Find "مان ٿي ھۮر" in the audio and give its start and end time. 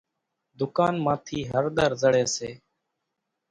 1.03-1.63